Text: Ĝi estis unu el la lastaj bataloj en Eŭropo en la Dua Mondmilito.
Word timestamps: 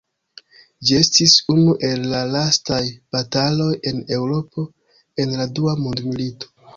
Ĝi 0.89 0.95
estis 0.99 1.33
unu 1.55 1.75
el 1.89 2.07
la 2.13 2.21
lastaj 2.35 2.79
bataloj 3.15 3.67
en 3.91 3.99
Eŭropo 4.17 4.65
en 5.25 5.37
la 5.43 5.47
Dua 5.61 5.77
Mondmilito. 5.83 6.51